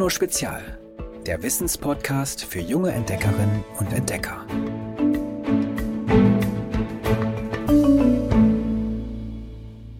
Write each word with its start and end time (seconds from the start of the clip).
Bruno 0.00 0.08
Spezial, 0.08 0.78
der 1.26 1.42
Wissenspodcast 1.42 2.46
für 2.46 2.60
junge 2.60 2.90
Entdeckerinnen 2.90 3.62
und 3.78 3.92
Entdecker. 3.92 4.46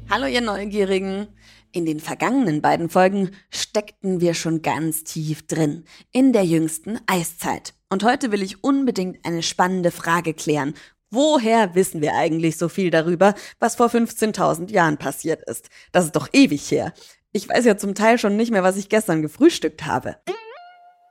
Hallo 0.08 0.24
ihr 0.24 0.40
Neugierigen. 0.40 1.26
In 1.72 1.84
den 1.84 2.00
vergangenen 2.00 2.62
beiden 2.62 2.88
Folgen 2.88 3.32
steckten 3.50 4.22
wir 4.22 4.32
schon 4.32 4.62
ganz 4.62 5.04
tief 5.04 5.46
drin, 5.46 5.84
in 6.12 6.32
der 6.32 6.46
jüngsten 6.46 6.98
Eiszeit. 7.04 7.74
Und 7.90 8.02
heute 8.02 8.32
will 8.32 8.40
ich 8.40 8.64
unbedingt 8.64 9.22
eine 9.26 9.42
spannende 9.42 9.90
Frage 9.90 10.32
klären. 10.32 10.72
Woher 11.10 11.74
wissen 11.74 12.00
wir 12.00 12.14
eigentlich 12.14 12.56
so 12.56 12.70
viel 12.70 12.90
darüber, 12.90 13.34
was 13.58 13.74
vor 13.74 13.88
15.000 13.88 14.70
Jahren 14.70 14.96
passiert 14.96 15.42
ist? 15.42 15.68
Das 15.92 16.06
ist 16.06 16.16
doch 16.16 16.30
ewig 16.32 16.70
her. 16.70 16.94
Ich 17.32 17.48
weiß 17.48 17.64
ja 17.64 17.76
zum 17.76 17.94
Teil 17.94 18.18
schon 18.18 18.36
nicht 18.36 18.50
mehr, 18.50 18.64
was 18.64 18.76
ich 18.76 18.88
gestern 18.88 19.22
gefrühstückt 19.22 19.86
habe. 19.86 20.16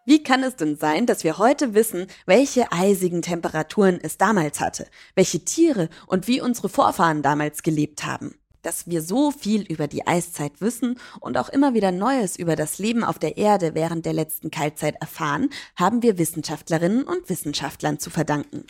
Wie 0.06 0.22
kann 0.22 0.44
es 0.44 0.58
denn 0.58 0.76
sein, 0.76 1.06
dass 1.06 1.24
wir 1.24 1.38
heute 1.38 1.74
wissen, 1.76 2.08
welche 2.26 2.72
eisigen 2.74 3.22
Temperaturen 3.22 4.00
es 4.02 4.18
damals 4.18 4.60
hatte, 4.60 4.88
welche 5.16 5.46
Tiere 5.46 5.88
und 6.08 6.28
wie 6.28 6.42
unsere 6.42 6.68
Vorfahren 6.68 7.22
damals 7.22 7.64
gelebt 7.64 8.06
haben? 8.06 8.36
Dass 8.64 8.88
wir 8.88 9.02
so 9.02 9.32
viel 9.32 9.62
über 9.62 9.88
die 9.88 10.08
Eiszeit 10.08 10.60
wissen 10.60 11.00
und 11.22 11.38
auch 11.38 11.48
immer 11.48 11.74
wieder 11.74 11.94
Neues 11.94 12.38
über 12.38 12.58
das 12.58 12.80
Leben 12.80 13.06
auf 13.06 13.18
der 13.18 13.38
Erde 13.38 13.74
während 13.74 14.06
der 14.06 14.14
letzten 14.14 14.52
Kaltzeit 14.52 14.96
erfahren, 15.00 15.50
haben 15.78 16.02
wir 16.02 16.18
Wissenschaftlerinnen 16.18 17.04
und 17.04 17.30
Wissenschaftlern 17.30 18.00
zu 18.00 18.10
verdanken. 18.10 18.66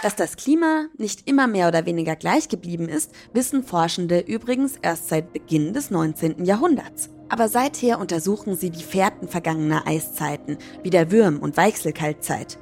Dass 0.00 0.14
das 0.14 0.36
Klima 0.36 0.86
nicht 0.96 1.28
immer 1.28 1.48
mehr 1.48 1.66
oder 1.66 1.84
weniger 1.84 2.14
gleich 2.14 2.48
geblieben 2.48 2.88
ist, 2.88 3.10
wissen 3.32 3.64
Forschende 3.64 4.20
übrigens 4.20 4.76
erst 4.80 5.08
seit 5.08 5.32
Beginn 5.32 5.72
des 5.72 5.90
19. 5.90 6.44
Jahrhunderts. 6.44 7.10
Aber 7.28 7.48
seither 7.48 7.98
untersuchen 7.98 8.56
sie 8.56 8.70
die 8.70 8.84
Fährten 8.84 9.26
vergangener 9.26 9.88
Eiszeiten, 9.88 10.56
wie 10.84 10.90
der 10.90 11.10
Würm- 11.10 11.40
und 11.40 11.56
Weichselkaltzeit. 11.56 12.58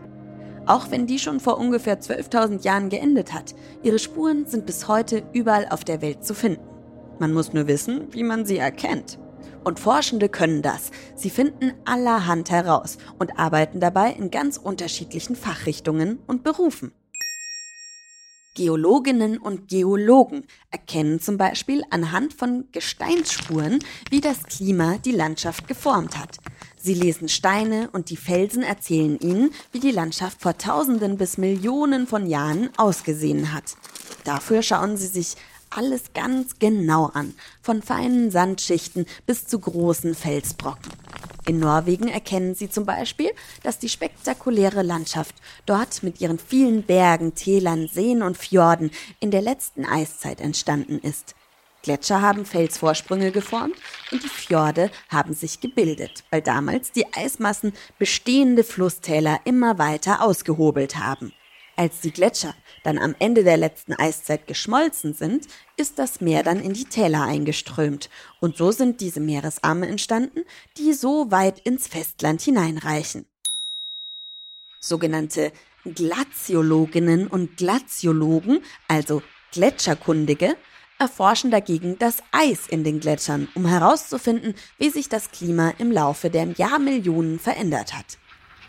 Auch 0.64 0.90
wenn 0.90 1.06
die 1.06 1.18
schon 1.18 1.38
vor 1.38 1.58
ungefähr 1.58 2.00
12.000 2.00 2.64
Jahren 2.64 2.88
geendet 2.88 3.34
hat, 3.34 3.54
ihre 3.82 3.98
Spuren 3.98 4.46
sind 4.46 4.64
bis 4.64 4.88
heute 4.88 5.22
überall 5.34 5.68
auf 5.68 5.84
der 5.84 6.00
Welt 6.00 6.24
zu 6.24 6.34
finden. 6.34 6.66
Man 7.18 7.34
muss 7.34 7.52
nur 7.52 7.66
wissen, 7.66 8.08
wie 8.12 8.24
man 8.24 8.46
sie 8.46 8.56
erkennt. 8.56 9.18
Und 9.62 9.78
Forschende 9.78 10.30
können 10.30 10.62
das. 10.62 10.90
Sie 11.14 11.30
finden 11.30 11.74
allerhand 11.84 12.50
heraus 12.50 12.96
und 13.18 13.38
arbeiten 13.38 13.78
dabei 13.78 14.12
in 14.12 14.30
ganz 14.30 14.56
unterschiedlichen 14.56 15.36
Fachrichtungen 15.36 16.18
und 16.26 16.42
Berufen. 16.42 16.92
Geologinnen 18.56 19.36
und 19.36 19.68
Geologen 19.68 20.44
erkennen 20.70 21.20
zum 21.20 21.36
Beispiel 21.36 21.82
anhand 21.90 22.32
von 22.32 22.64
Gesteinsspuren, 22.72 23.78
wie 24.10 24.22
das 24.22 24.42
Klima 24.44 24.96
die 25.04 25.12
Landschaft 25.12 25.68
geformt 25.68 26.18
hat. 26.18 26.38
Sie 26.76 26.94
lesen 26.94 27.28
Steine 27.28 27.90
und 27.92 28.08
die 28.10 28.16
Felsen 28.16 28.62
erzählen 28.62 29.18
ihnen, 29.20 29.50
wie 29.72 29.80
die 29.80 29.90
Landschaft 29.90 30.40
vor 30.40 30.56
Tausenden 30.56 31.18
bis 31.18 31.36
Millionen 31.36 32.06
von 32.06 32.26
Jahren 32.26 32.70
ausgesehen 32.78 33.52
hat. 33.52 33.76
Dafür 34.24 34.62
schauen 34.62 34.96
sie 34.96 35.08
sich 35.08 35.36
alles 35.68 36.14
ganz 36.14 36.58
genau 36.58 37.10
an, 37.12 37.34
von 37.60 37.82
feinen 37.82 38.30
Sandschichten 38.30 39.04
bis 39.26 39.46
zu 39.46 39.58
großen 39.58 40.14
Felsbrocken. 40.14 40.92
In 41.48 41.60
Norwegen 41.60 42.08
erkennen 42.08 42.56
sie 42.56 42.68
zum 42.68 42.84
Beispiel, 42.84 43.30
dass 43.62 43.78
die 43.78 43.88
spektakuläre 43.88 44.82
Landschaft 44.82 45.36
dort 45.64 46.02
mit 46.02 46.20
ihren 46.20 46.40
vielen 46.40 46.82
Bergen, 46.82 47.36
Tälern, 47.36 47.86
Seen 47.86 48.22
und 48.22 48.36
Fjorden 48.36 48.90
in 49.20 49.30
der 49.30 49.42
letzten 49.42 49.84
Eiszeit 49.84 50.40
entstanden 50.40 50.98
ist. 50.98 51.36
Gletscher 51.82 52.20
haben 52.20 52.44
Felsvorsprünge 52.44 53.30
geformt 53.30 53.76
und 54.10 54.24
die 54.24 54.28
Fjorde 54.28 54.90
haben 55.08 55.34
sich 55.34 55.60
gebildet, 55.60 56.24
weil 56.30 56.42
damals 56.42 56.90
die 56.90 57.06
Eismassen 57.14 57.72
bestehende 57.96 58.64
Flusstäler 58.64 59.38
immer 59.44 59.78
weiter 59.78 60.22
ausgehobelt 60.22 60.96
haben. 60.96 61.32
Als 61.78 62.00
die 62.00 62.10
Gletscher 62.10 62.54
dann 62.84 62.98
am 62.98 63.14
Ende 63.18 63.44
der 63.44 63.58
letzten 63.58 63.92
Eiszeit 63.92 64.46
geschmolzen 64.46 65.12
sind, 65.12 65.46
ist 65.76 65.98
das 65.98 66.22
Meer 66.22 66.42
dann 66.42 66.58
in 66.58 66.72
die 66.72 66.86
Täler 66.86 67.22
eingeströmt. 67.22 68.08
Und 68.40 68.56
so 68.56 68.72
sind 68.72 69.02
diese 69.02 69.20
Meeresarme 69.20 69.86
entstanden, 69.86 70.40
die 70.78 70.94
so 70.94 71.30
weit 71.30 71.60
ins 71.60 71.86
Festland 71.86 72.40
hineinreichen. 72.40 73.26
Sogenannte 74.80 75.52
Glaziologinnen 75.84 77.26
und 77.26 77.58
Glaziologen, 77.58 78.60
also 78.88 79.22
Gletscherkundige, 79.52 80.56
erforschen 80.98 81.50
dagegen 81.50 81.98
das 81.98 82.22
Eis 82.32 82.66
in 82.68 82.84
den 82.84 83.00
Gletschern, 83.00 83.48
um 83.54 83.66
herauszufinden, 83.66 84.54
wie 84.78 84.88
sich 84.88 85.10
das 85.10 85.30
Klima 85.30 85.74
im 85.76 85.92
Laufe 85.92 86.30
der 86.30 86.46
Jahrmillionen 86.52 87.38
verändert 87.38 87.92
hat. 87.92 88.16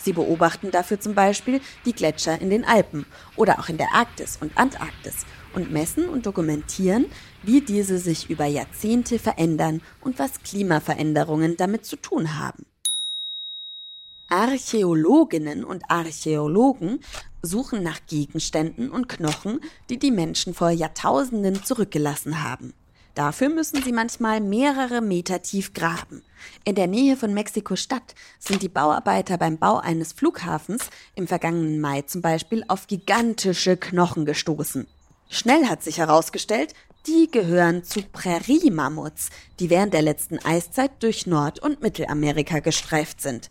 Sie 0.08 0.14
beobachten 0.14 0.72
dafür 0.72 1.02
zum 1.02 1.16
Beispiel 1.16 1.60
die 1.84 1.92
Gletscher 1.92 2.40
in 2.40 2.50
den 2.50 2.64
Alpen 2.64 3.06
oder 3.36 3.60
auch 3.60 3.68
in 3.68 3.78
der 3.78 3.94
Arktis 3.94 4.38
und 4.40 4.58
Antarktis 4.58 5.26
und 5.54 5.70
messen 5.70 6.08
und 6.08 6.26
dokumentieren, 6.26 7.08
wie 7.44 7.60
diese 7.60 7.98
sich 7.98 8.30
über 8.30 8.46
Jahrzehnte 8.46 9.20
verändern 9.20 9.82
und 10.00 10.18
was 10.18 10.42
Klimaveränderungen 10.44 11.58
damit 11.58 11.86
zu 11.86 11.98
tun 11.98 12.40
haben. 12.40 12.66
Archäologinnen 14.30 15.66
und 15.66 15.84
Archäologen 15.90 17.02
suchen 17.42 17.84
nach 17.84 18.00
Gegenständen 18.08 18.90
und 18.90 19.10
Knochen, 19.10 19.60
die 19.90 20.00
die 20.00 20.12
Menschen 20.12 20.54
vor 20.54 20.70
Jahrtausenden 20.70 21.66
zurückgelassen 21.66 22.46
haben. 22.46 22.74
Dafür 23.18 23.50
müssen 23.50 23.82
sie 23.82 23.94
manchmal 23.94 24.42
mehrere 24.42 25.02
Meter 25.02 25.42
tief 25.42 25.74
graben. 25.74 26.22
In 26.66 26.76
der 26.76 26.86
Nähe 26.86 27.18
von 27.18 27.34
Mexiko-Stadt 27.34 28.14
sind 28.38 28.62
die 28.62 28.70
Bauarbeiter 28.70 29.40
beim 29.40 29.58
Bau 29.58 29.78
eines 29.78 30.14
Flughafens 30.14 30.92
im 31.16 31.26
vergangenen 31.26 31.82
Mai 31.82 32.04
zum 32.04 32.22
Beispiel 32.22 32.64
auf 32.68 32.86
gigantische 32.86 33.76
Knochen 33.76 34.28
gestoßen. 34.28 34.86
Schnell 35.30 35.66
hat 35.66 35.82
sich 35.82 35.98
herausgestellt, 35.98 36.76
die 37.08 37.28
gehören 37.32 37.84
zu 37.84 38.04
Präriemammuts, 38.04 39.32
die 39.60 39.72
während 39.72 39.96
der 39.96 40.04
letzten 40.04 40.38
Eiszeit 40.38 40.92
durch 41.02 41.26
Nord- 41.26 41.58
und 41.58 41.82
Mittelamerika 41.82 42.60
gestreift 42.60 43.20
sind. 43.20 43.50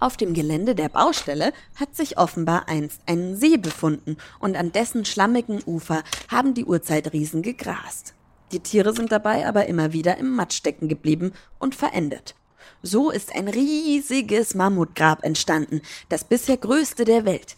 Auf 0.00 0.16
dem 0.16 0.34
Gelände 0.34 0.74
der 0.74 0.88
Baustelle 0.88 1.52
hat 1.76 1.94
sich 1.94 2.18
offenbar 2.18 2.68
einst 2.68 3.00
ein 3.06 3.36
See 3.36 3.58
befunden 3.58 4.16
und 4.40 4.56
an 4.56 4.72
dessen 4.72 5.04
schlammigen 5.04 5.62
Ufer 5.64 6.02
haben 6.28 6.52
die 6.54 6.64
Urzeitriesen 6.64 7.42
gegrast. 7.42 8.14
Die 8.52 8.60
Tiere 8.60 8.94
sind 8.94 9.10
dabei 9.10 9.46
aber 9.46 9.66
immer 9.66 9.92
wieder 9.92 10.18
im 10.18 10.30
Matsch 10.34 10.56
stecken 10.56 10.88
geblieben 10.88 11.32
und 11.58 11.74
verendet. 11.74 12.34
So 12.82 13.10
ist 13.10 13.34
ein 13.34 13.48
riesiges 13.48 14.54
Mammutgrab 14.54 15.24
entstanden, 15.24 15.80
das 16.08 16.24
bisher 16.24 16.56
größte 16.56 17.04
der 17.04 17.24
Welt. 17.24 17.56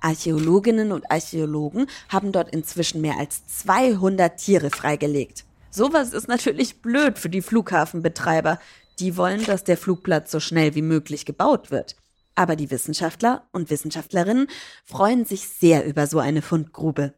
Archäologinnen 0.00 0.92
und 0.92 1.10
Archäologen 1.10 1.86
haben 2.08 2.32
dort 2.32 2.52
inzwischen 2.52 3.00
mehr 3.00 3.18
als 3.18 3.46
200 3.46 4.36
Tiere 4.36 4.70
freigelegt. 4.70 5.44
Sowas 5.70 6.12
ist 6.12 6.28
natürlich 6.28 6.82
blöd 6.82 7.18
für 7.18 7.30
die 7.30 7.42
Flughafenbetreiber. 7.42 8.58
Die 8.98 9.16
wollen, 9.16 9.44
dass 9.44 9.64
der 9.64 9.76
Flugplatz 9.76 10.30
so 10.30 10.40
schnell 10.40 10.74
wie 10.74 10.82
möglich 10.82 11.24
gebaut 11.24 11.70
wird. 11.70 11.96
Aber 12.34 12.56
die 12.56 12.70
Wissenschaftler 12.70 13.46
und 13.52 13.70
Wissenschaftlerinnen 13.70 14.48
freuen 14.84 15.24
sich 15.24 15.48
sehr 15.48 15.84
über 15.86 16.06
so 16.06 16.18
eine 16.18 16.42
Fundgrube. 16.42 17.14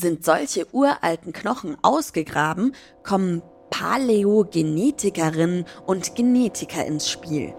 Sind 0.00 0.24
solche 0.24 0.72
uralten 0.72 1.32
Knochen 1.32 1.76
ausgegraben, 1.82 2.72
kommen 3.02 3.42
Paläogenetikerinnen 3.70 5.64
und 5.86 6.14
Genetiker 6.14 6.86
ins 6.86 7.10
Spiel. 7.10 7.52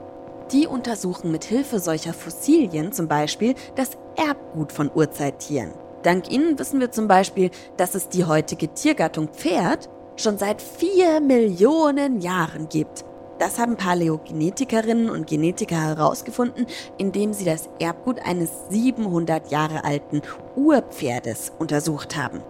Die 0.53 0.66
untersuchen 0.66 1.33
mit 1.33 1.44
Hilfe 1.44 1.79
solcher 1.81 2.13
Fossilien 2.13 2.94
zum 2.94 3.09
Beispiel 3.09 3.55
das 3.75 3.97
Erbgut 4.16 4.72
von 4.72 4.89
Urzeittieren. 4.89 5.73
Dank 6.03 6.31
ihnen 6.31 6.57
wissen 6.57 6.79
wir 6.79 6.91
zum 6.91 7.09
Beispiel, 7.09 7.51
dass 7.75 7.94
es 7.94 8.07
die 8.07 8.23
heutige 8.23 8.73
Tiergattung 8.73 9.27
Pferd 9.27 9.89
schon 10.16 10.38
seit 10.38 10.62
vier 10.62 11.19
Millionen 11.19 12.21
Jahren 12.21 12.69
gibt. 12.69 13.03
Das 13.39 13.57
haben 13.57 13.77
Paläogenetikerinnen 13.77 15.09
und 15.09 15.25
Genetiker 15.25 15.81
herausgefunden, 15.81 16.68
indem 16.97 17.31
sie 17.31 17.45
das 17.45 17.69
Erbgut 17.80 18.19
eines 18.19 18.50
700 18.69 19.50
Jahre 19.50 19.86
alten 19.86 20.21
Urpferdes 20.57 21.53
untersucht 21.57 22.18
haben. 22.18 22.41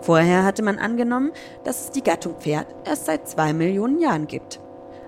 Vorher 0.00 0.44
hatte 0.44 0.62
man 0.62 0.78
angenommen, 0.78 1.32
dass 1.64 1.84
es 1.84 1.90
die 1.90 2.02
Gattung 2.02 2.40
Pferd 2.40 2.66
erst 2.86 3.04
seit 3.04 3.28
zwei 3.28 3.52
Millionen 3.52 4.00
Jahren 4.00 4.26
gibt. 4.26 4.60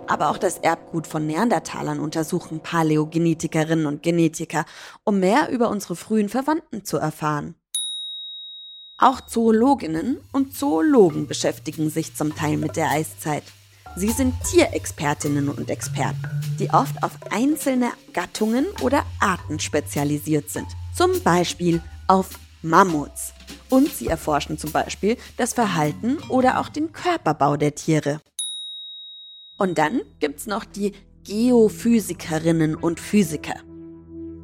Aber 0.06 0.28
auch 0.28 0.36
das 0.36 0.58
Erbgut 0.58 1.06
von 1.06 1.26
Neandertalern 1.26 1.98
untersuchen 1.98 2.60
Paläogenetikerinnen 2.60 3.86
und 3.86 4.02
Genetiker, 4.02 4.66
um 5.04 5.18
mehr 5.18 5.48
über 5.48 5.70
unsere 5.70 5.96
frühen 5.96 6.28
Verwandten 6.28 6.84
zu 6.84 6.98
erfahren. 6.98 7.54
Auch 8.98 9.22
Zoologinnen 9.22 10.20
und 10.32 10.54
Zoologen 10.54 11.26
beschäftigen 11.26 11.88
sich 11.88 12.14
zum 12.14 12.36
Teil 12.36 12.58
mit 12.58 12.76
der 12.76 12.90
Eiszeit. 12.90 13.44
Sie 13.94 14.10
sind 14.10 14.34
Tierexpertinnen 14.44 15.48
und 15.50 15.68
Experten, 15.68 16.28
die 16.58 16.70
oft 16.70 17.02
auf 17.02 17.12
einzelne 17.30 17.90
Gattungen 18.14 18.66
oder 18.80 19.04
Arten 19.20 19.60
spezialisiert 19.60 20.48
sind. 20.48 20.66
Zum 20.96 21.22
Beispiel 21.22 21.82
auf 22.08 22.38
Mammuts. 22.62 23.34
Und 23.68 23.92
sie 23.92 24.06
erforschen 24.06 24.56
zum 24.56 24.72
Beispiel 24.72 25.16
das 25.36 25.52
Verhalten 25.52 26.18
oder 26.28 26.60
auch 26.60 26.68
den 26.68 26.92
Körperbau 26.92 27.56
der 27.56 27.74
Tiere. 27.74 28.20
Und 29.58 29.78
dann 29.78 30.00
gibt's 30.20 30.46
noch 30.46 30.64
die 30.64 30.92
Geophysikerinnen 31.24 32.74
und 32.74 32.98
Physiker. 32.98 33.56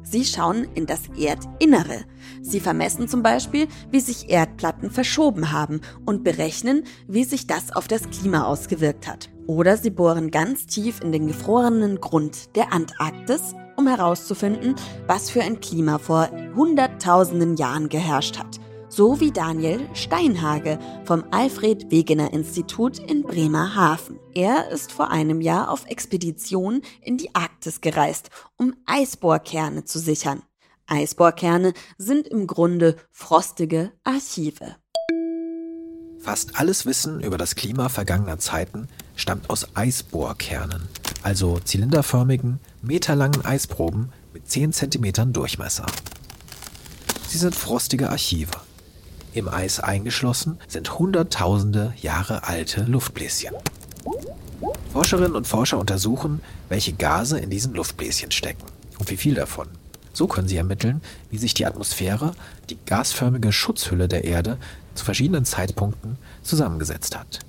Sie 0.03 0.25
schauen 0.25 0.67
in 0.75 0.85
das 0.85 1.01
Erdinnere. 1.17 2.05
Sie 2.41 2.59
vermessen 2.59 3.07
zum 3.07 3.21
Beispiel, 3.21 3.67
wie 3.91 3.99
sich 3.99 4.29
Erdplatten 4.29 4.89
verschoben 4.89 5.51
haben 5.51 5.81
und 6.05 6.23
berechnen, 6.23 6.85
wie 7.07 7.23
sich 7.23 7.47
das 7.47 7.71
auf 7.71 7.87
das 7.87 8.09
Klima 8.09 8.45
ausgewirkt 8.45 9.07
hat. 9.07 9.29
Oder 9.49 9.77
sie 9.77 9.89
bohren 9.89 10.29
ganz 10.29 10.67
tief 10.67 11.01
in 11.01 11.11
den 11.11 11.25
gefrorenen 11.25 11.99
Grund 11.99 12.55
der 12.55 12.71
Antarktis, 12.71 13.55
um 13.77 13.87
herauszufinden, 13.87 14.75
was 15.07 15.31
für 15.31 15.41
ein 15.41 15.59
Klima 15.59 15.97
vor 15.97 16.29
Hunderttausenden 16.55 17.57
Jahren 17.57 17.89
geherrscht 17.89 18.37
hat 18.37 18.59
so 18.91 19.19
wie 19.19 19.31
Daniel 19.31 19.87
Steinhage 19.93 20.79
vom 21.05 21.23
Alfred 21.29 21.91
Wegener 21.91 22.33
Institut 22.33 22.97
in 22.97 23.21
Bremerhaven. 23.21 24.19
Er 24.33 24.71
ist 24.71 24.91
vor 24.91 25.11
einem 25.11 25.41
Jahr 25.41 25.69
auf 25.69 25.85
Expedition 25.85 26.81
in 26.99 27.17
die 27.17 27.33
Arktis 27.35 27.81
gereist, 27.81 28.31
um 28.57 28.75
Eisbohrkerne 28.87 29.83
zu 29.83 29.99
sichern. 29.99 30.41
Eisbohrkerne 30.87 31.73
sind 31.99 32.27
im 32.27 32.47
Grunde 32.47 32.95
frostige 33.11 33.91
Archive. 34.03 34.75
Fast 36.19 36.59
alles 36.59 36.87
Wissen 36.87 37.21
über 37.21 37.37
das 37.37 37.53
Klima 37.53 37.89
vergangener 37.89 38.39
Zeiten 38.39 38.87
stammt 39.19 39.49
aus 39.49 39.75
Eisbohrkernen, 39.75 40.87
also 41.23 41.59
zylinderförmigen, 41.59 42.59
meterlangen 42.81 43.43
Eisproben 43.45 44.09
mit 44.33 44.49
10 44.49 44.73
cm 44.73 45.33
Durchmesser. 45.33 45.85
Sie 47.27 47.37
sind 47.37 47.53
frostige 47.53 48.09
Archive. 48.09 48.51
Im 49.33 49.47
Eis 49.47 49.79
eingeschlossen 49.79 50.57
sind 50.67 50.97
hunderttausende 50.97 51.93
Jahre 52.01 52.45
alte 52.45 52.83
Luftbläschen. 52.83 53.55
Forscherinnen 54.91 55.35
und 55.35 55.47
Forscher 55.47 55.77
untersuchen, 55.77 56.41
welche 56.69 56.93
Gase 56.93 57.39
in 57.39 57.49
diesen 57.49 57.73
Luftbläschen 57.73 58.31
stecken 58.31 58.65
und 58.97 59.11
wie 59.11 59.17
viel 59.17 59.35
davon. 59.35 59.67
So 60.13 60.27
können 60.27 60.47
sie 60.47 60.57
ermitteln, 60.57 61.01
wie 61.29 61.37
sich 61.37 61.53
die 61.53 61.65
Atmosphäre, 61.65 62.31
die 62.69 62.77
gasförmige 62.85 63.51
Schutzhülle 63.51 64.07
der 64.07 64.23
Erde, 64.23 64.57
zu 64.95 65.05
verschiedenen 65.05 65.45
Zeitpunkten 65.45 66.17
zusammengesetzt 66.41 67.17
hat. 67.17 67.39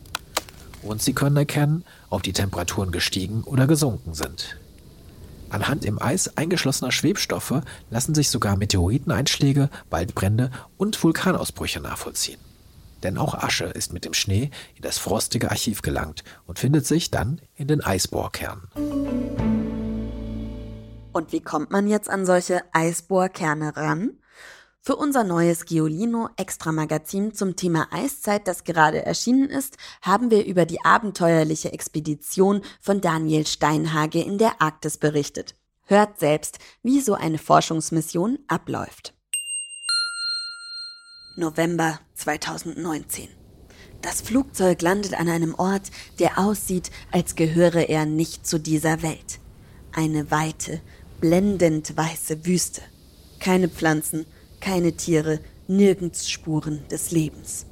Und 0.83 1.03
sie 1.03 1.13
können 1.13 1.37
erkennen, 1.37 1.85
ob 2.09 2.23
die 2.23 2.33
Temperaturen 2.33 2.91
gestiegen 2.91 3.43
oder 3.45 3.67
gesunken 3.67 4.15
sind. 4.15 4.57
Anhand 5.51 5.85
im 5.85 6.01
Eis 6.01 6.37
eingeschlossener 6.37 6.93
Schwebstoffe 6.93 7.63
lassen 7.91 8.15
sich 8.15 8.31
sogar 8.31 8.57
Meteoriteneinschläge, 8.57 9.69
Waldbrände 9.91 10.51
und 10.77 11.03
Vulkanausbrüche 11.03 11.81
nachvollziehen. 11.81 12.41
Denn 13.03 13.19
auch 13.19 13.35
Asche 13.35 13.65
ist 13.65 13.93
mit 13.93 14.05
dem 14.05 14.15
Schnee 14.15 14.51
in 14.77 14.83
das 14.83 14.99
frostige 14.99 15.51
Archiv 15.51 15.83
gelangt 15.83 16.23
und 16.47 16.59
findet 16.59 16.87
sich 16.87 17.11
dann 17.11 17.41
in 17.57 17.67
den 17.67 17.83
Eisbohrkernen. 17.83 18.69
Und 21.13 21.33
wie 21.33 21.41
kommt 21.41 21.73
man 21.73 21.89
jetzt 21.89 22.09
an 22.09 22.25
solche 22.25 22.63
Eisbohrkerne 22.73 23.77
ran? 23.77 24.20
Für 24.83 24.97
unser 24.97 25.25
neues 25.25 25.67
Geolino 25.67 26.31
Extra 26.39 26.73
Magazin 26.73 27.35
zum 27.35 27.55
Thema 27.55 27.89
Eiszeit, 27.91 28.49
das 28.49 28.65
gerade 28.65 29.05
erschienen 29.05 29.51
ist, 29.51 29.77
haben 30.01 30.31
wir 30.31 30.47
über 30.47 30.65
die 30.65 30.83
abenteuerliche 30.83 31.71
Expedition 31.71 32.63
von 32.81 33.03
Daniel 33.03 33.47
Steinhage 33.47 34.23
in 34.23 34.39
der 34.39 34.63
Arktis 34.63 34.97
berichtet. 34.97 35.55
Hört 35.85 36.19
selbst, 36.19 36.61
wie 36.83 37.03
so 37.03 37.13
eine 37.13 37.37
Forschungsmission 37.37 38.39
abläuft. 38.49 39.13
November 41.37 42.01
2019. 42.15 43.29
Das 44.01 44.23
Flugzeug 44.23 44.81
landet 44.81 45.13
an 45.13 45.29
einem 45.29 45.55
Ort, 45.57 45.91
der 46.19 46.39
aussieht, 46.39 46.91
als 47.11 47.35
gehöre 47.35 47.91
er 47.91 48.07
nicht 48.07 48.47
zu 48.47 48.59
dieser 48.59 49.03
Welt. 49.03 49.41
Eine 49.93 50.31
weite, 50.31 50.81
blendend 51.21 51.95
weiße 51.99 52.47
Wüste. 52.47 52.81
Keine 53.41 53.69
Pflanzen, 53.69 54.25
keine 54.61 54.93
Tiere, 54.93 55.41
nirgends 55.69 56.29
Spuren 56.29 56.81
des 56.91 57.11
Lebens. 57.11 57.67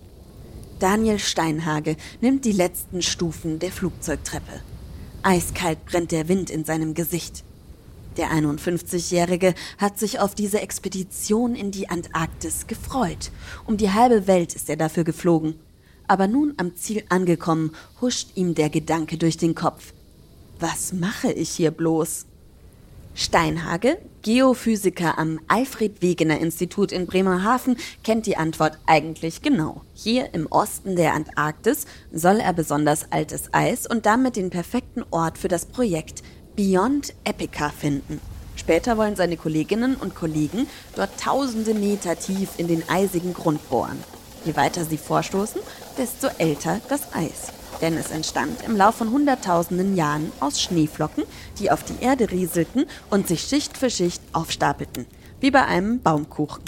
Daniel 0.79 1.19
Steinhage 1.19 1.97
nimmt 2.21 2.45
die 2.45 2.53
letzten 2.53 3.03
Stufen 3.03 3.59
der 3.59 3.73
Flugzeugtreppe. 3.73 4.63
Eiskalt 5.23 5.85
brennt 5.85 6.13
der 6.13 6.29
Wind 6.29 6.51
in 6.51 6.65
seinem 6.65 6.95
Gesicht. 6.95 7.45
Der 8.17 8.31
51-Jährige 8.31 9.55
hat 9.79 9.99
sich 9.99 10.21
auf 10.21 10.35
diese 10.35 10.61
Expedition 10.61 11.55
in 11.55 11.71
die 11.71 11.89
Antarktis 11.89 12.67
gefreut. 12.67 13.31
Um 13.67 13.77
die 13.77 13.91
halbe 13.91 14.27
Welt 14.27 14.55
ist 14.55 14.69
er 14.71 14.77
dafür 14.77 15.05
geflogen. 15.05 15.55
Aber 16.07 16.27
nun 16.27 16.55
am 16.57 16.75
Ziel 16.75 17.05
angekommen, 17.09 17.73
huscht 18.01 18.31
ihm 18.35 18.55
der 18.55 18.71
Gedanke 18.71 19.19
durch 19.19 19.37
den 19.37 19.55
Kopf. 19.55 19.93
Was 20.59 20.93
mache 20.93 21.33
ich 21.33 21.51
hier 21.51 21.71
bloß? 21.71 22.27
Steinhage, 23.19 23.99
Geophysiker 24.23 25.19
am 25.19 25.41
Alfred 25.49 26.03
Wegener 26.03 26.39
Institut 26.39 26.93
in 26.93 27.07
Bremerhaven, 27.07 27.77
kennt 28.05 28.27
die 28.27 28.37
Antwort 28.37 28.79
eigentlich 28.87 29.43
genau. 29.43 29.83
Hier 29.93 30.33
im 30.35 30.47
Osten 30.47 30.95
der 30.95 31.15
Antarktis 31.15 31.87
soll 32.13 32.39
er 32.39 32.53
besonders 32.53 33.11
altes 33.11 33.53
Eis 33.53 33.89
und 33.89 34.07
damit 34.07 34.37
den 34.37 34.51
perfekten 34.51 35.03
Ort 35.11 35.37
für 35.37 35.49
das 35.49 35.67
Projekt 35.67 36.23
Beyond 36.55 37.13
Epica 37.25 37.71
finden. 37.71 38.21
Später 38.55 38.97
wollen 38.97 39.17
seine 39.17 39.37
Kolleginnen 39.37 39.97
und 39.97 40.15
Kollegen 40.15 40.69
dort 40.95 41.19
tausende 41.19 41.75
Meter 41.75 42.17
tief 42.17 42.51
in 42.57 42.69
den 42.69 42.89
eisigen 42.89 43.35
Grund 43.35 43.69
bohren. 43.69 43.99
Je 44.45 44.55
weiter 44.55 44.85
sie 44.85 44.97
vorstoßen, 44.97 45.61
desto 45.99 46.29
älter 46.39 46.81
das 46.89 47.13
Eis 47.17 47.53
denn 47.81 47.97
es 47.97 48.11
entstand 48.11 48.63
im 48.65 48.77
Lauf 48.77 48.97
von 48.97 49.11
Hunderttausenden 49.11 49.97
Jahren 49.97 50.33
aus 50.41 50.61
Schneeflocken, 50.61 51.25
die 51.59 51.71
auf 51.71 51.85
die 51.85 52.03
Erde 52.03 52.31
rieselten 52.31 52.87
und 53.11 53.29
sich 53.29 53.43
Schicht 53.43 53.77
für 53.77 53.91
Schicht 53.91 54.23
aufstapelten, 54.33 55.07
wie 55.41 55.51
bei 55.51 55.65
einem 55.65 56.01
Baumkuchen. 56.01 56.63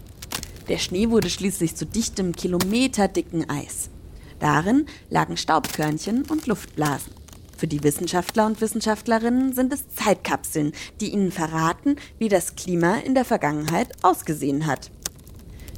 Der 0.68 0.78
Schnee 0.78 1.10
wurde 1.10 1.30
schließlich 1.30 1.74
zu 1.74 1.84
dichtem, 1.84 2.34
kilometerdicken 2.34 3.50
Eis. 3.50 3.90
Darin 4.38 4.86
lagen 5.10 5.36
Staubkörnchen 5.36 6.24
und 6.30 6.46
Luftblasen. 6.46 7.12
Für 7.56 7.66
die 7.66 7.82
Wissenschaftler 7.82 8.46
und 8.46 8.60
Wissenschaftlerinnen 8.60 9.52
sind 9.52 9.72
es 9.72 9.88
Zeitkapseln, 9.90 10.72
die 11.00 11.12
ihnen 11.12 11.30
verraten, 11.30 11.96
wie 12.18 12.28
das 12.30 12.56
Klima 12.56 12.96
in 12.96 13.14
der 13.14 13.26
Vergangenheit 13.26 13.88
ausgesehen 14.00 14.66
hat. 14.66 14.90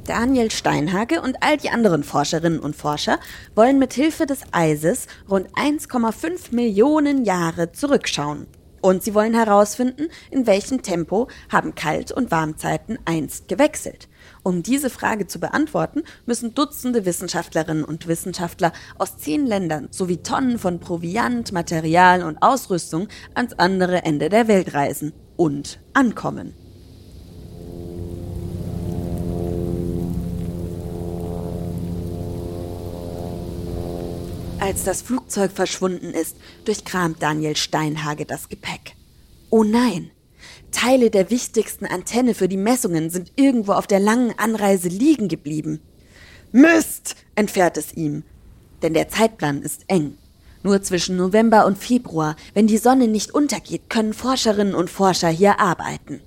Daniel 0.05 0.51
Steinhage 0.51 1.21
und 1.21 1.37
all 1.41 1.55
die 1.57 1.69
anderen 1.69 2.03
Forscherinnen 2.03 2.59
und 2.59 2.75
Forscher 2.75 3.19
wollen 3.55 3.79
mit 3.79 3.93
Hilfe 3.93 4.25
des 4.25 4.41
Eises 4.51 5.07
rund 5.29 5.47
1,5 5.53 6.53
Millionen 6.53 7.23
Jahre 7.23 7.71
zurückschauen. 7.71 8.47
Und 8.81 9.01
sie 9.01 9.13
wollen 9.13 9.33
herausfinden, 9.33 10.09
in 10.29 10.45
welchem 10.45 10.81
Tempo 10.81 11.29
haben 11.49 11.73
Kalt- 11.73 12.11
und 12.11 12.31
Warmzeiten 12.31 12.99
einst 13.05 13.47
gewechselt. 13.47 14.09
Um 14.43 14.61
diese 14.61 14.89
Frage 14.89 15.25
zu 15.25 15.39
beantworten, 15.39 16.03
müssen 16.25 16.53
Dutzende 16.53 17.05
Wissenschaftlerinnen 17.05 17.85
und 17.85 18.07
Wissenschaftler 18.07 18.73
aus 18.97 19.17
zehn 19.17 19.45
Ländern 19.45 19.87
sowie 19.91 20.17
Tonnen 20.17 20.59
von 20.59 20.81
Proviant, 20.81 21.53
Material 21.53 22.23
und 22.23 22.41
Ausrüstung 22.41 23.07
ans 23.35 23.53
andere 23.53 24.03
Ende 24.03 24.27
der 24.27 24.49
Welt 24.49 24.73
reisen 24.73 25.13
und 25.37 25.79
ankommen. 25.93 26.53
Als 34.63 34.85
das 34.85 35.01
Flugzeug 35.01 35.51
verschwunden 35.51 36.13
ist, 36.13 36.37
durchkramt 36.63 37.21
Daniel 37.21 37.57
Steinhage 37.57 38.23
das 38.23 38.47
Gepäck. 38.47 38.95
Oh 39.49 39.65
nein! 39.65 40.09
Teile 40.71 41.09
der 41.09 41.29
wichtigsten 41.29 41.85
Antenne 41.85 42.33
für 42.33 42.47
die 42.47 42.55
Messungen 42.55 43.09
sind 43.09 43.33
irgendwo 43.35 43.73
auf 43.73 43.87
der 43.87 43.99
langen 43.99 44.33
Anreise 44.39 44.87
liegen 44.87 45.27
geblieben. 45.27 45.81
Mist! 46.53 47.17
entfährt 47.35 47.75
es 47.75 47.93
ihm. 47.93 48.23
Denn 48.81 48.93
der 48.93 49.09
Zeitplan 49.09 49.63
ist 49.63 49.83
eng. 49.89 50.17
Nur 50.63 50.81
zwischen 50.81 51.17
November 51.17 51.65
und 51.65 51.77
Februar, 51.77 52.37
wenn 52.53 52.67
die 52.67 52.77
Sonne 52.77 53.09
nicht 53.09 53.33
untergeht, 53.33 53.89
können 53.89 54.13
Forscherinnen 54.13 54.75
und 54.75 54.89
Forscher 54.89 55.27
hier 55.27 55.59
arbeiten. 55.59 56.21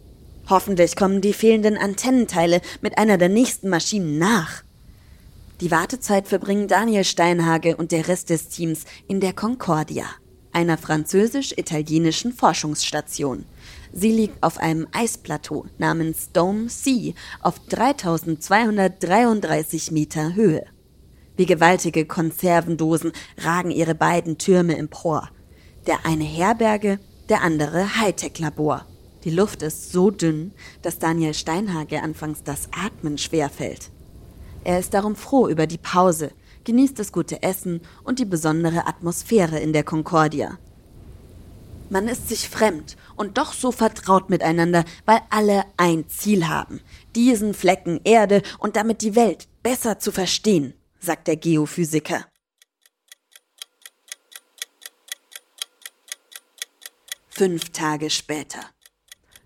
Hoffentlich 0.51 0.95
kommen 0.95 1.23
die 1.23 1.33
fehlenden 1.33 1.79
Antennenteile 1.79 2.61
mit 2.83 2.99
einer 2.99 3.17
der 3.17 3.31
nächsten 3.31 3.71
Maschinen 3.71 4.19
nach. 4.19 4.66
Die 5.63 5.71
Wartezeit 5.71 6.29
verbringen 6.29 6.69
Daniel 6.69 7.05
Steinhage 7.05 7.77
und 7.77 7.91
der 7.91 8.09
Rest 8.09 8.29
des 8.29 8.49
Teams 8.49 8.85
in 9.09 9.21
der 9.21 9.33
Concordia, 9.33 10.05
einer 10.53 10.77
französisch-italienischen 10.77 12.35
Forschungsstation. 12.35 13.47
Sie 13.91 14.13
liegt 14.13 14.43
auf 14.43 14.59
einem 14.59 14.87
Eisplateau 14.93 15.65
namens 15.79 16.31
Dome 16.33 16.69
Sea 16.69 17.15
auf 17.41 17.59
3233 17.71 19.93
Meter 19.93 20.35
Höhe. 20.35 20.67
Wie 21.39 21.47
gewaltige 21.47 22.05
Konservendosen 22.05 23.13
ragen 23.39 23.71
ihre 23.71 23.95
beiden 23.95 24.37
Türme 24.37 24.77
empor. 24.77 25.31
Der 25.87 26.05
eine 26.05 26.25
Herberge, 26.25 26.99
der 27.31 27.41
andere 27.41 27.99
Hightech-Labor. 27.99 28.85
Die 29.25 29.31
Luft 29.31 29.63
ist 29.63 29.91
so 29.91 30.11
dünn, 30.11 30.53
dass 30.83 30.99
Daniel 30.99 31.33
Steinhage 31.33 32.03
anfangs 32.03 32.43
das 32.43 32.69
Atmen 32.73 33.17
schwerfällt. 33.17 33.91
Er 34.67 34.81
ist 34.81 34.95
darum 34.95 35.15
froh 35.15 35.47
über 35.47 35.69
die 35.69 35.79
Pause, 35.79 36.33
genießt 36.65 36.99
das 36.99 37.13
gute 37.13 37.41
Essen 37.41 37.83
und 38.03 38.19
die 38.19 38.25
besondere 38.25 38.89
Atmosphäre 38.89 39.61
in 39.61 39.73
der 39.73 39.85
Concordia. 39.85 40.59
Man 41.89 42.09
ist 42.09 42.29
sich 42.29 42.49
fremd 42.49 42.97
und 43.15 43.39
doch 43.39 43.53
so 43.53 43.71
vertraut 43.71 44.29
miteinander, 44.29 44.85
weil 45.05 45.21
alle 45.31 45.67
ein 45.77 46.09
Ziel 46.09 46.49
haben, 46.49 46.81
diesen 47.15 47.55
Flecken 47.55 48.01
Erde 48.03 48.43
und 48.59 48.75
damit 48.75 49.03
die 49.03 49.15
Welt 49.15 49.47
besser 49.63 50.01
zu 50.01 50.11
verstehen, 50.11 50.75
sagt 50.99 51.29
der 51.29 51.37
Geophysiker. 51.37 52.27
Fünf 57.29 57.71
Tage 57.71 58.11
später. 58.11 58.63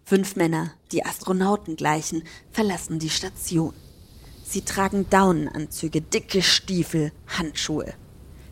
Fünf 0.02 0.36
Männer, 0.36 0.72
die 0.92 1.04
Astronauten 1.04 1.76
gleichen, 1.76 2.22
verlassen 2.50 2.98
die 2.98 3.10
Station. 3.10 3.74
Sie 4.50 4.62
tragen 4.62 5.08
Daunenanzüge, 5.08 6.00
dicke 6.00 6.42
Stiefel, 6.42 7.12
Handschuhe. 7.38 7.94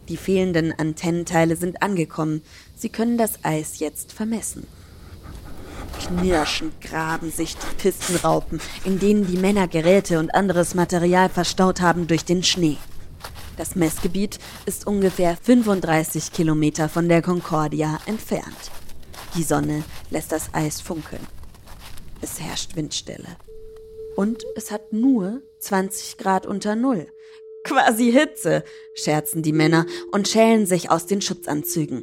Die 0.09 0.17
fehlenden 0.17 0.73
Antennenteile 0.73 1.57
sind 1.57 1.83
angekommen. 1.83 2.43
Sie 2.76 2.88
können 2.88 3.19
das 3.19 3.45
Eis 3.45 3.81
jetzt 3.81 4.12
vermessen. 4.12 4.64
Knirschend 5.99 6.81
graben 6.81 7.33
sich 7.33 7.57
die 7.57 7.83
Pistenraupen, 7.83 8.61
in 8.85 9.00
denen 9.00 9.26
die 9.26 9.38
Männer 9.38 9.67
Geräte 9.67 10.21
und 10.21 10.33
anderes 10.37 10.76
Material 10.76 11.28
verstaut 11.28 11.81
haben, 11.81 12.07
durch 12.07 12.25
den 12.25 12.45
Schnee. 12.45 12.76
Das 13.57 13.75
Messgebiet 13.75 14.38
ist 14.67 14.87
ungefähr 14.87 15.37
35 15.43 16.31
Kilometer 16.31 16.88
von 16.88 17.09
der 17.09 17.23
Concordia 17.23 17.99
entfernt. 18.07 18.71
Die 19.35 19.43
Sonne 19.43 19.83
lässt 20.11 20.31
das 20.31 20.55
Eis 20.55 20.81
funkeln. 20.81 21.26
Es 22.21 22.38
herrscht 22.38 22.76
Windstille. 22.76 23.37
Und 24.19 24.45
es 24.57 24.73
hat 24.73 24.93
nur 24.93 25.43
20 25.61 26.19
Grad 26.19 26.45
unter 26.45 26.75
Null. 26.75 27.07
Quasi 27.63 28.11
Hitze, 28.11 28.65
scherzen 28.93 29.45
die 29.45 29.53
Männer 29.53 29.87
und 30.11 30.27
schälen 30.27 30.67
sich 30.67 30.91
aus 30.91 31.07
den 31.07 31.21
Schutzanzügen. 31.21 32.03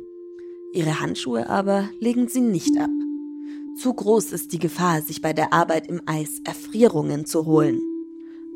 Ihre 0.71 1.01
Handschuhe 1.01 1.49
aber 1.49 1.89
legen 1.99 2.29
sie 2.29 2.39
nicht 2.39 2.79
ab. 2.79 2.89
Zu 3.81 3.93
groß 3.93 4.31
ist 4.31 4.53
die 4.53 4.59
Gefahr, 4.59 5.01
sich 5.01 5.21
bei 5.21 5.33
der 5.33 5.51
Arbeit 5.51 5.87
im 5.87 6.03
Eis 6.05 6.39
Erfrierungen 6.45 7.25
zu 7.25 7.45
holen. 7.45 7.81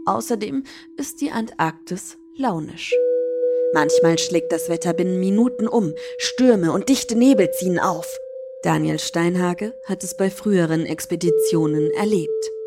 Außerdem 0.05 0.63
ist 0.95 1.19
die 1.19 1.31
Antarktis 1.31 2.17
launisch. 2.37 2.93
Manchmal 3.73 4.19
schlägt 4.19 4.53
das 4.53 4.69
Wetter 4.69 4.93
binnen 4.93 5.19
Minuten 5.19 5.67
um, 5.67 5.91
Stürme 6.17 6.71
und 6.71 6.87
dichte 6.87 7.17
Nebel 7.17 7.51
ziehen 7.51 7.77
auf. 7.77 8.07
Daniel 8.63 8.99
Steinhage 8.99 9.73
hat 9.83 10.05
es 10.05 10.15
bei 10.15 10.29
früheren 10.29 10.85
Expeditionen 10.85 11.91
erlebt. 11.91 12.58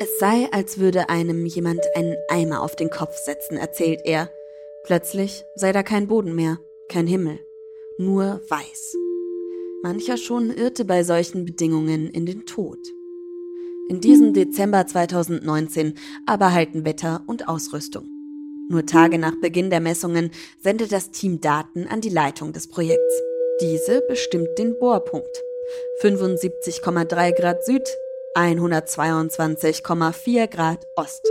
Es 0.00 0.20
sei, 0.20 0.48
als 0.52 0.78
würde 0.78 1.08
einem 1.08 1.44
jemand 1.44 1.80
einen 1.96 2.14
Eimer 2.28 2.62
auf 2.62 2.76
den 2.76 2.88
Kopf 2.88 3.16
setzen, 3.16 3.56
erzählt 3.56 4.02
er. 4.04 4.30
Plötzlich 4.84 5.44
sei 5.56 5.72
da 5.72 5.82
kein 5.82 6.06
Boden 6.06 6.36
mehr, 6.36 6.60
kein 6.88 7.08
Himmel, 7.08 7.40
nur 7.96 8.40
weiß. 8.48 8.94
Mancher 9.82 10.16
schon 10.16 10.50
irrte 10.50 10.84
bei 10.84 11.02
solchen 11.02 11.44
Bedingungen 11.44 12.10
in 12.10 12.26
den 12.26 12.46
Tod. 12.46 12.78
In 13.88 14.00
diesem 14.00 14.34
Dezember 14.34 14.86
2019 14.86 15.94
aber 16.26 16.52
halten 16.52 16.84
Wetter 16.84 17.24
und 17.26 17.48
Ausrüstung. 17.48 18.06
Nur 18.68 18.86
Tage 18.86 19.18
nach 19.18 19.34
Beginn 19.40 19.68
der 19.68 19.80
Messungen 19.80 20.30
sendet 20.62 20.92
das 20.92 21.10
Team 21.10 21.40
Daten 21.40 21.88
an 21.88 22.00
die 22.00 22.10
Leitung 22.10 22.52
des 22.52 22.68
Projekts. 22.68 23.22
Diese 23.60 24.00
bestimmt 24.06 24.58
den 24.58 24.78
Bohrpunkt. 24.78 25.42
75,3 26.02 27.32
Grad 27.32 27.64
Süd, 27.64 27.82
122,4 28.38 30.46
Grad 30.46 30.86
Ost. 30.94 31.26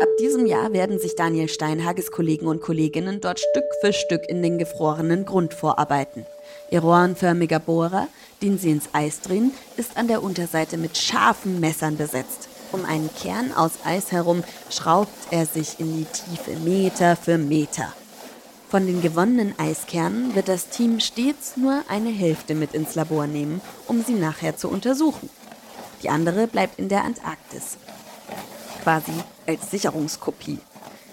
Ab 0.00 0.08
diesem 0.20 0.46
Jahr 0.46 0.72
werden 0.72 1.00
sich 1.00 1.16
Daniel 1.16 1.48
Steinhages 1.48 2.12
Kollegen 2.12 2.46
und 2.46 2.60
Kolleginnen 2.60 3.20
dort 3.20 3.40
Stück 3.40 3.64
für 3.80 3.92
Stück 3.92 4.28
in 4.28 4.40
den 4.40 4.58
gefrorenen 4.58 5.24
Grund 5.24 5.52
vorarbeiten. 5.52 6.26
Ihr 6.70 6.78
rohrenförmiger 6.78 7.58
Bohrer, 7.58 8.06
den 8.40 8.56
sie 8.56 8.70
ins 8.70 8.90
Eis 8.92 9.20
drehen, 9.20 9.50
ist 9.76 9.96
an 9.96 10.06
der 10.06 10.22
Unterseite 10.22 10.76
mit 10.76 10.96
scharfen 10.96 11.58
Messern 11.58 11.96
besetzt. 11.96 12.48
Um 12.70 12.84
einen 12.84 13.10
Kern 13.20 13.52
aus 13.52 13.72
Eis 13.84 14.12
herum 14.12 14.44
schraubt 14.70 15.10
er 15.32 15.46
sich 15.46 15.80
in 15.80 15.96
die 15.96 16.04
Tiefe 16.04 16.52
Meter 16.60 17.16
für 17.16 17.36
Meter. 17.36 17.92
Von 18.68 18.86
den 18.86 19.02
gewonnenen 19.02 19.58
Eiskernen 19.58 20.36
wird 20.36 20.46
das 20.46 20.68
Team 20.68 21.00
stets 21.00 21.56
nur 21.56 21.82
eine 21.88 22.10
Hälfte 22.10 22.54
mit 22.54 22.74
ins 22.74 22.94
Labor 22.94 23.26
nehmen, 23.26 23.60
um 23.88 24.04
sie 24.04 24.14
nachher 24.14 24.56
zu 24.56 24.68
untersuchen. 24.68 25.28
Die 26.04 26.10
andere 26.10 26.46
bleibt 26.46 26.78
in 26.78 26.90
der 26.90 27.02
Antarktis. 27.02 27.78
Quasi 28.82 29.12
als 29.46 29.70
Sicherungskopie. 29.70 30.58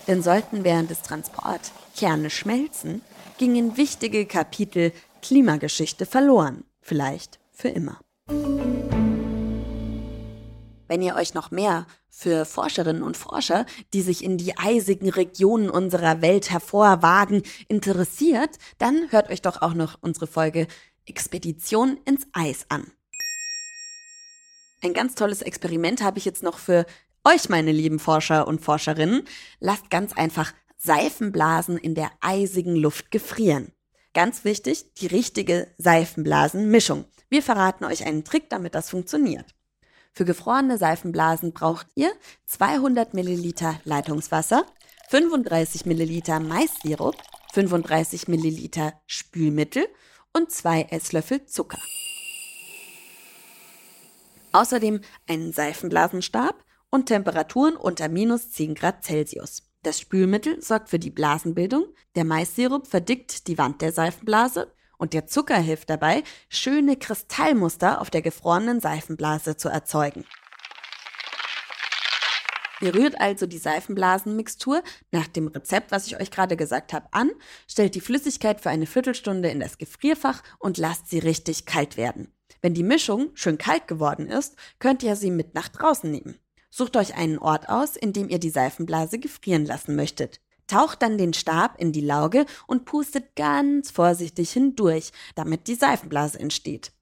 Denn 0.05 0.21
sollten 0.21 0.65
während 0.65 0.89
des 0.89 1.01
Transports 1.01 1.71
Kerne 1.95 2.29
schmelzen, 2.29 3.01
gingen 3.37 3.77
wichtige 3.77 4.25
Kapitel 4.25 4.91
Klimageschichte 5.21 6.05
verloren. 6.05 6.65
Vielleicht 6.81 7.39
für 7.53 7.69
immer. 7.69 8.01
Wenn 10.87 11.01
ihr 11.01 11.15
euch 11.15 11.33
noch 11.33 11.51
mehr 11.51 11.87
für 12.09 12.43
Forscherinnen 12.43 13.01
und 13.01 13.15
Forscher, 13.15 13.65
die 13.93 14.01
sich 14.01 14.25
in 14.25 14.37
die 14.37 14.57
eisigen 14.57 15.09
Regionen 15.09 15.69
unserer 15.69 16.21
Welt 16.21 16.51
hervorwagen, 16.51 17.43
interessiert, 17.69 18.57
dann 18.77 19.09
hört 19.11 19.29
euch 19.29 19.41
doch 19.41 19.61
auch 19.61 19.73
noch 19.73 19.99
unsere 20.01 20.27
Folge 20.27 20.67
Expedition 21.05 21.97
ins 22.03 22.27
Eis 22.33 22.65
an. 22.67 22.91
Ein 24.83 24.93
ganz 24.93 25.13
tolles 25.13 25.43
Experiment 25.43 26.01
habe 26.01 26.17
ich 26.17 26.25
jetzt 26.25 26.41
noch 26.41 26.57
für 26.57 26.87
euch, 27.23 27.49
meine 27.49 27.71
lieben 27.71 27.99
Forscher 27.99 28.47
und 28.47 28.61
Forscherinnen. 28.61 29.23
Lasst 29.59 29.91
ganz 29.91 30.13
einfach 30.13 30.53
Seifenblasen 30.77 31.77
in 31.77 31.93
der 31.93 32.09
eisigen 32.19 32.75
Luft 32.75 33.11
gefrieren. 33.11 33.71
Ganz 34.15 34.43
wichtig, 34.43 34.93
die 34.95 35.05
richtige 35.05 35.67
Seifenblasenmischung. 35.77 37.05
Wir 37.29 37.43
verraten 37.43 37.85
euch 37.85 38.05
einen 38.05 38.23
Trick, 38.23 38.49
damit 38.49 38.73
das 38.73 38.89
funktioniert. 38.89 39.53
Für 40.13 40.25
gefrorene 40.25 40.79
Seifenblasen 40.79 41.53
braucht 41.53 41.85
ihr 41.93 42.11
200 42.47 43.13
Milliliter 43.13 43.79
Leitungswasser, 43.83 44.65
35 45.09 45.85
Milliliter 45.85 46.39
Maissirup, 46.39 47.15
35 47.53 48.27
Milliliter 48.27 48.93
Spülmittel 49.05 49.87
und 50.33 50.51
zwei 50.51 50.87
Esslöffel 50.89 51.45
Zucker. 51.45 51.79
Außerdem 54.51 55.01
einen 55.27 55.53
Seifenblasenstab 55.53 56.63
und 56.89 57.05
Temperaturen 57.07 57.75
unter 57.75 58.09
minus 58.09 58.51
10 58.51 58.75
Grad 58.75 59.03
Celsius. 59.03 59.63
Das 59.83 59.99
Spülmittel 59.99 60.61
sorgt 60.61 60.89
für 60.89 60.99
die 60.99 61.09
Blasenbildung, 61.09 61.85
der 62.15 62.25
Maissirup 62.25 62.85
verdickt 62.85 63.47
die 63.47 63.57
Wand 63.57 63.81
der 63.81 63.91
Seifenblase 63.91 64.71
und 64.97 65.13
der 65.13 65.25
Zucker 65.25 65.57
hilft 65.57 65.89
dabei, 65.89 66.23
schöne 66.49 66.97
Kristallmuster 66.97 67.99
auf 67.99 68.11
der 68.11 68.21
gefrorenen 68.21 68.79
Seifenblase 68.79 69.57
zu 69.57 69.69
erzeugen. 69.69 70.25
Ihr 72.81 72.95
rührt 72.95 73.21
also 73.21 73.45
die 73.45 73.59
Seifenblasenmixtur 73.59 74.83
nach 75.11 75.27
dem 75.27 75.47
Rezept, 75.47 75.91
was 75.91 76.07
ich 76.07 76.19
euch 76.19 76.31
gerade 76.31 76.57
gesagt 76.57 76.93
habe, 76.93 77.07
an, 77.11 77.29
stellt 77.67 77.93
die 77.93 78.01
Flüssigkeit 78.01 78.59
für 78.59 78.71
eine 78.71 78.87
Viertelstunde 78.87 79.49
in 79.49 79.59
das 79.59 79.77
Gefrierfach 79.77 80.41
und 80.57 80.79
lasst 80.79 81.09
sie 81.09 81.19
richtig 81.19 81.65
kalt 81.65 81.95
werden. 81.95 82.33
Wenn 82.61 82.73
die 82.73 82.83
Mischung 82.83 83.29
schön 83.35 83.59
kalt 83.59 83.87
geworden 83.87 84.27
ist, 84.27 84.55
könnt 84.79 85.03
ihr 85.03 85.15
sie 85.15 85.31
mit 85.31 85.53
nach 85.53 85.67
draußen 85.69 86.09
nehmen. 86.09 86.39
Sucht 86.71 86.97
euch 86.97 87.15
einen 87.15 87.37
Ort 87.37 87.69
aus, 87.69 87.95
in 87.95 88.13
dem 88.13 88.29
ihr 88.29 88.39
die 88.39 88.49
Seifenblase 88.49 89.19
gefrieren 89.19 89.65
lassen 89.65 89.95
möchtet. 89.95 90.41
Taucht 90.67 91.01
dann 91.01 91.17
den 91.17 91.33
Stab 91.33 91.79
in 91.79 91.91
die 91.91 92.01
Lauge 92.01 92.45
und 92.65 92.85
pustet 92.85 93.35
ganz 93.35 93.91
vorsichtig 93.91 94.51
hindurch, 94.51 95.11
damit 95.35 95.67
die 95.67 95.75
Seifenblase 95.75 96.39
entsteht. 96.39 96.93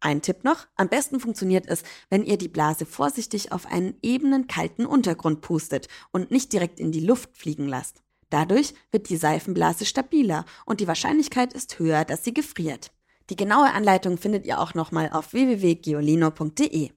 Ein 0.00 0.22
Tipp 0.22 0.44
noch, 0.44 0.66
am 0.76 0.88
besten 0.88 1.20
funktioniert 1.20 1.66
es, 1.68 1.82
wenn 2.08 2.24
ihr 2.24 2.38
die 2.38 2.48
Blase 2.48 2.86
vorsichtig 2.86 3.52
auf 3.52 3.66
einen 3.66 3.98
ebenen, 4.00 4.46
kalten 4.46 4.86
Untergrund 4.86 5.42
pustet 5.42 5.88
und 6.10 6.30
nicht 6.30 6.54
direkt 6.54 6.80
in 6.80 6.90
die 6.90 7.04
Luft 7.04 7.36
fliegen 7.36 7.68
lasst. 7.68 8.02
Dadurch 8.30 8.72
wird 8.92 9.10
die 9.10 9.16
Seifenblase 9.16 9.84
stabiler 9.84 10.46
und 10.64 10.80
die 10.80 10.88
Wahrscheinlichkeit 10.88 11.52
ist 11.52 11.78
höher, 11.78 12.06
dass 12.06 12.24
sie 12.24 12.32
gefriert. 12.32 12.92
Die 13.28 13.36
genaue 13.36 13.72
Anleitung 13.72 14.16
findet 14.16 14.46
ihr 14.46 14.58
auch 14.58 14.72
nochmal 14.72 15.10
auf 15.12 15.34
www.geolino.de. 15.34 16.90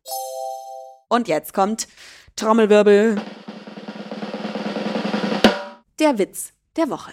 Und 1.10 1.28
jetzt 1.28 1.54
kommt 1.54 1.88
Trommelwirbel. 2.38 3.22
Der 6.00 6.18
Witz 6.18 6.54
der 6.78 6.90
Woche. 6.90 7.12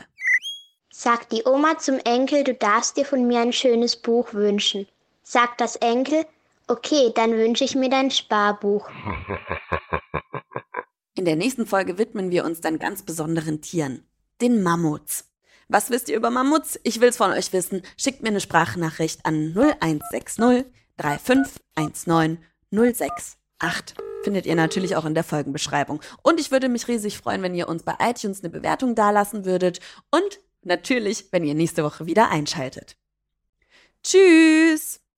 Sagt 0.92 1.32
die 1.32 1.44
Oma 1.44 1.78
zum 1.78 1.98
Enkel, 1.98 2.44
du 2.44 2.54
darfst 2.54 2.96
dir 2.96 3.04
von 3.04 3.26
mir 3.26 3.40
ein 3.40 3.52
schönes 3.52 3.96
Buch 3.96 4.32
wünschen. 4.32 4.86
Sagt 5.30 5.60
das 5.60 5.76
Enkel, 5.76 6.26
okay, 6.66 7.12
dann 7.14 7.30
wünsche 7.30 7.62
ich 7.62 7.76
mir 7.76 7.88
dein 7.88 8.10
Sparbuch. 8.10 8.90
In 11.14 11.24
der 11.24 11.36
nächsten 11.36 11.68
Folge 11.68 11.98
widmen 11.98 12.32
wir 12.32 12.44
uns 12.44 12.60
dann 12.60 12.80
ganz 12.80 13.04
besonderen 13.04 13.62
Tieren, 13.62 14.04
den 14.40 14.60
Mammuts. 14.60 15.30
Was 15.68 15.90
wisst 15.90 16.08
ihr 16.08 16.16
über 16.16 16.30
Mammuts? 16.30 16.80
Ich 16.82 17.00
will's 17.00 17.16
von 17.16 17.30
euch 17.30 17.52
wissen. 17.52 17.82
Schickt 17.96 18.22
mir 18.22 18.30
eine 18.30 18.40
Sprachnachricht 18.40 19.24
an 19.24 19.54
0160 19.54 20.64
3519 20.96 22.44
068. 22.72 23.94
Findet 24.24 24.46
ihr 24.46 24.56
natürlich 24.56 24.96
auch 24.96 25.04
in 25.04 25.14
der 25.14 25.22
Folgenbeschreibung. 25.22 26.00
Und 26.24 26.40
ich 26.40 26.50
würde 26.50 26.68
mich 26.68 26.88
riesig 26.88 27.18
freuen, 27.18 27.42
wenn 27.42 27.54
ihr 27.54 27.68
uns 27.68 27.84
bei 27.84 27.94
iTunes 28.00 28.42
eine 28.42 28.50
Bewertung 28.50 28.96
dalassen 28.96 29.44
würdet. 29.44 29.78
Und 30.10 30.40
natürlich, 30.62 31.26
wenn 31.30 31.44
ihr 31.44 31.54
nächste 31.54 31.84
Woche 31.84 32.06
wieder 32.06 32.30
einschaltet. 32.30 32.96
Tschüss! 34.02 34.99